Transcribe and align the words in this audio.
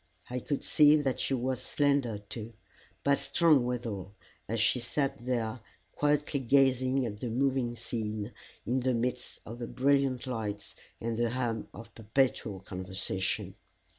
I 0.31 0.39
could 0.39 0.63
see 0.63 0.95
that 0.95 1.19
she 1.19 1.35
was 1.35 1.61
slender 1.61 2.17
too, 2.17 2.53
but 3.03 3.19
strong 3.19 3.67
withal, 3.67 4.15
as 4.47 4.59
she 4.59 4.79
sat 4.79 5.23
there 5.27 5.59
quietly 5.93 6.39
gazing 6.39 7.05
at 7.05 7.19
the 7.19 7.29
moving 7.29 7.75
scene 7.75 8.31
in 8.65 8.79
the 8.79 8.95
midst 8.95 9.41
of 9.45 9.59
the 9.59 9.67
brilliant 9.67 10.25
lights 10.25 10.73
and 10.99 11.19
the 11.19 11.29
hum 11.29 11.67
of 11.71 11.93
perpetual 11.93 12.61
conversation. 12.61 13.53